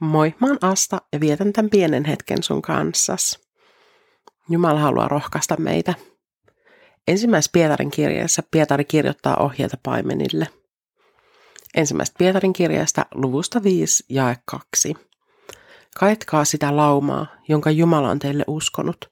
Moi, 0.00 0.34
mä 0.40 0.46
oon 0.46 0.58
Asta 0.60 0.98
ja 1.12 1.20
vietän 1.20 1.52
tämän 1.52 1.70
pienen 1.70 2.04
hetken 2.04 2.42
sun 2.42 2.62
kanssas. 2.62 3.40
Jumala 4.48 4.80
haluaa 4.80 5.08
rohkaista 5.08 5.56
meitä. 5.58 5.94
Ensimmäisessä 7.08 7.50
Pietarin 7.52 7.90
kirjassa 7.90 8.42
Pietari 8.50 8.84
kirjoittaa 8.84 9.36
ohjeita 9.36 9.76
paimenille. 9.82 10.48
Ensimmäistä 11.74 12.14
Pietarin 12.18 12.52
kirjasta 12.52 13.06
luvusta 13.14 13.62
5 13.62 14.04
jae 14.08 14.36
2. 14.44 14.94
Kaetkaa 15.98 16.44
sitä 16.44 16.76
laumaa, 16.76 17.26
jonka 17.48 17.70
Jumala 17.70 18.10
on 18.10 18.18
teille 18.18 18.44
uskonut. 18.46 19.10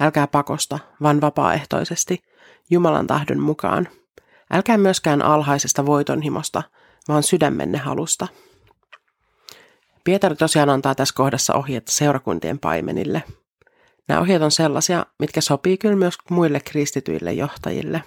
Älkää 0.00 0.26
pakosta, 0.26 0.78
vaan 1.02 1.20
vapaaehtoisesti, 1.20 2.22
Jumalan 2.70 3.06
tahdon 3.06 3.40
mukaan. 3.40 3.88
Älkää 4.50 4.78
myöskään 4.78 5.22
alhaisesta 5.22 5.86
voitonhimosta, 5.86 6.62
vaan 7.08 7.22
sydämenne 7.22 7.78
halusta. 7.78 8.28
Pietari 10.04 10.36
tosiaan 10.36 10.70
antaa 10.70 10.94
tässä 10.94 11.14
kohdassa 11.14 11.54
ohjeet 11.54 11.88
seurakuntien 11.88 12.58
paimenille. 12.58 13.22
Nämä 14.08 14.20
ohjeet 14.20 14.42
on 14.42 14.50
sellaisia, 14.50 15.06
mitkä 15.18 15.40
sopii 15.40 15.78
kyllä 15.78 15.96
myös 15.96 16.14
muille 16.30 16.60
kristityille 16.60 17.32
johtajille. 17.32 18.02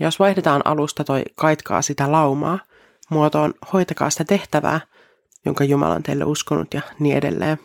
Jos 0.00 0.18
vaihdetaan 0.18 0.62
alusta 0.64 1.04
toi 1.04 1.22
kaitkaa 1.34 1.82
sitä 1.82 2.12
laumaa, 2.12 2.58
muotoon 3.10 3.54
hoitakaa 3.72 4.10
sitä 4.10 4.24
tehtävää, 4.24 4.80
jonka 5.44 5.64
Jumala 5.64 5.94
on 5.94 6.02
teille 6.02 6.24
uskonut 6.24 6.74
ja 6.74 6.80
niin 6.98 7.16
edelleen, 7.16 7.58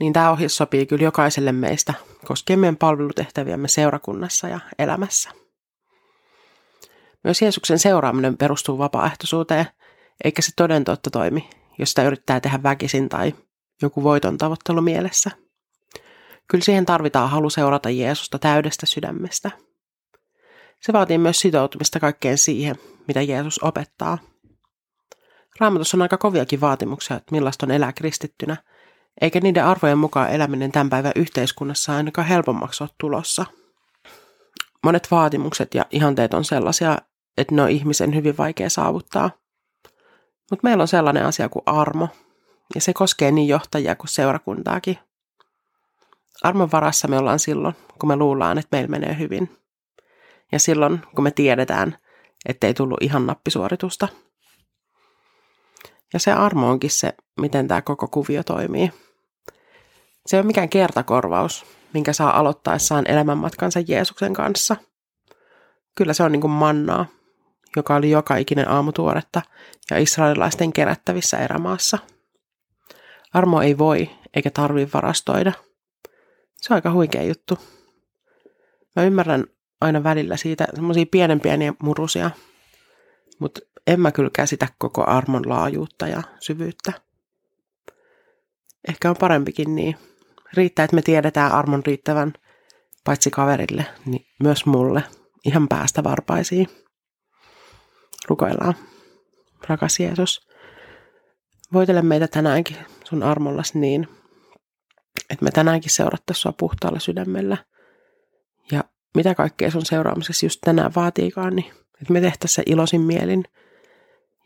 niin 0.00 0.12
tämä 0.12 0.30
ohje 0.30 0.48
sopii 0.48 0.86
kyllä 0.86 1.04
jokaiselle 1.04 1.52
meistä 1.52 1.94
koskien 2.24 2.58
meidän 2.58 2.76
palvelutehtäviämme 2.76 3.68
seurakunnassa 3.68 4.48
ja 4.48 4.60
elämässä. 4.78 5.30
Myös 7.24 7.42
Jeesuksen 7.42 7.78
seuraaminen 7.78 8.36
perustuu 8.36 8.78
vapaaehtoisuuteen– 8.78 9.66
eikä 10.24 10.42
se 10.42 10.52
toden 10.56 10.84
totta 10.84 11.10
toimi, 11.10 11.50
jos 11.78 11.88
sitä 11.88 12.02
yrittää 12.02 12.40
tehdä 12.40 12.62
väkisin 12.62 13.08
tai 13.08 13.34
joku 13.82 14.02
voiton 14.02 14.38
tavoittelu 14.38 14.80
mielessä. 14.80 15.30
Kyllä 16.48 16.64
siihen 16.64 16.86
tarvitaan 16.86 17.30
halu 17.30 17.50
seurata 17.50 17.90
Jeesusta 17.90 18.38
täydestä 18.38 18.86
sydämestä. 18.86 19.50
Se 20.80 20.92
vaatii 20.92 21.18
myös 21.18 21.40
sitoutumista 21.40 22.00
kaikkeen 22.00 22.38
siihen, 22.38 22.76
mitä 23.08 23.22
Jeesus 23.22 23.62
opettaa. 23.62 24.18
Raamatussa 25.60 25.96
on 25.96 26.02
aika 26.02 26.16
koviakin 26.16 26.60
vaatimuksia, 26.60 27.16
että 27.16 27.34
millaista 27.34 27.66
on 27.66 27.70
elää 27.70 27.92
kristittynä, 27.92 28.56
eikä 29.20 29.40
niiden 29.40 29.64
arvojen 29.64 29.98
mukaan 29.98 30.32
eläminen 30.32 30.72
tämän 30.72 30.90
päivän 30.90 31.12
yhteiskunnassa 31.16 31.96
ainakaan 31.96 32.26
helpommaksi 32.26 32.82
ole 32.82 32.90
tulossa. 33.00 33.46
Monet 34.84 35.08
vaatimukset 35.10 35.74
ja 35.74 35.86
ihanteet 35.90 36.34
on 36.34 36.44
sellaisia, 36.44 36.98
että 37.38 37.54
ne 37.54 37.62
on 37.62 37.70
ihmisen 37.70 38.14
hyvin 38.14 38.36
vaikea 38.36 38.70
saavuttaa– 38.70 39.30
mutta 40.50 40.64
meillä 40.64 40.82
on 40.82 40.88
sellainen 40.88 41.26
asia 41.26 41.48
kuin 41.48 41.62
armo, 41.66 42.08
ja 42.74 42.80
se 42.80 42.92
koskee 42.92 43.30
niin 43.30 43.48
johtajia 43.48 43.94
kuin 43.94 44.08
seurakuntaakin. 44.08 44.98
Armon 46.42 46.72
varassa 46.72 47.08
me 47.08 47.18
ollaan 47.18 47.38
silloin, 47.38 47.74
kun 47.98 48.08
me 48.08 48.16
luullaan, 48.16 48.58
että 48.58 48.76
meillä 48.76 48.88
menee 48.88 49.18
hyvin. 49.18 49.56
Ja 50.52 50.58
silloin, 50.58 51.00
kun 51.14 51.24
me 51.24 51.30
tiedetään, 51.30 51.98
ettei 52.46 52.74
tullut 52.74 53.02
ihan 53.02 53.26
nappisuoritusta. 53.26 54.08
Ja 56.12 56.18
se 56.18 56.32
armo 56.32 56.70
onkin 56.70 56.90
se, 56.90 57.14
miten 57.40 57.68
tämä 57.68 57.82
koko 57.82 58.08
kuvio 58.08 58.42
toimii. 58.42 58.90
Se 60.26 60.36
ole 60.36 60.46
mikään 60.46 60.68
kertakorvaus, 60.68 61.66
minkä 61.94 62.12
saa 62.12 62.38
aloittaessaan 62.38 63.10
elämänmatkansa 63.10 63.80
Jeesuksen 63.80 64.34
kanssa. 64.34 64.76
Kyllä 65.94 66.12
se 66.12 66.22
on 66.22 66.32
niin 66.32 66.40
kuin 66.40 66.50
mannaa, 66.50 67.06
joka 67.76 67.96
oli 67.96 68.10
joka 68.10 68.36
ikinen 68.36 68.68
aamu 68.68 68.92
tuoretta 68.92 69.42
ja 69.90 69.98
israelilaisten 69.98 70.72
kerättävissä 70.72 71.38
erämaassa. 71.38 71.98
Armo 73.32 73.62
ei 73.62 73.78
voi 73.78 74.10
eikä 74.36 74.50
tarvi 74.50 74.88
varastoida. 74.94 75.52
Se 76.54 76.72
on 76.72 76.74
aika 76.74 76.92
huikea 76.92 77.22
juttu. 77.22 77.58
Mä 78.96 79.04
ymmärrän 79.04 79.44
aina 79.80 80.04
välillä 80.04 80.36
siitä 80.36 80.66
semmoisia 80.74 81.06
pienen 81.10 81.40
pieniä 81.40 81.74
murusia, 81.82 82.30
mutta 83.38 83.60
en 83.86 84.00
mä 84.00 84.12
kyllä 84.12 84.30
käsitä 84.32 84.68
koko 84.78 85.04
armon 85.06 85.48
laajuutta 85.48 86.06
ja 86.06 86.22
syvyyttä. 86.40 86.92
Ehkä 88.88 89.10
on 89.10 89.16
parempikin 89.20 89.74
niin. 89.74 89.96
Riittää, 90.54 90.84
että 90.84 90.94
me 90.94 91.02
tiedetään 91.02 91.52
armon 91.52 91.82
riittävän 91.86 92.32
paitsi 93.04 93.30
kaverille, 93.30 93.86
niin 94.06 94.26
myös 94.42 94.66
mulle 94.66 95.02
ihan 95.44 95.68
päästä 95.68 96.04
varpaisiin. 96.04 96.68
Rukoillaan. 98.28 98.74
Rakas 99.68 100.00
Jeesus, 100.00 100.48
voitele 101.72 102.02
meitä 102.02 102.28
tänäänkin 102.28 102.76
sun 103.04 103.22
armollas 103.22 103.74
niin, 103.74 104.08
että 105.30 105.44
me 105.44 105.50
tänäänkin 105.50 105.90
seurattaisiin 105.90 106.42
sua 106.42 106.52
puhtaalla 106.52 106.98
sydämellä. 106.98 107.56
Ja 108.72 108.84
mitä 109.14 109.34
kaikkea 109.34 109.70
sun 109.70 109.86
seuraamisessa 109.86 110.46
just 110.46 110.60
tänään 110.64 110.92
vaatiikaan, 110.96 111.56
niin 111.56 111.72
että 112.00 112.12
me 112.12 112.20
tehtäisiin 112.20 112.54
se 112.54 112.62
iloisin 112.66 113.00
mielin 113.00 113.44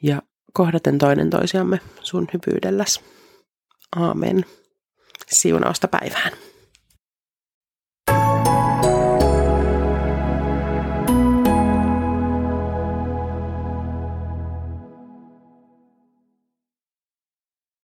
ja 0.03 0.23
kohdaten 0.53 0.99
toinen 0.99 1.31
toisiamme 1.31 1.81
sun 2.01 2.29
hyvyydelläs. 2.33 3.01
Aamen. 3.97 4.45
Siunausta 5.29 5.89
päivään. 5.89 6.33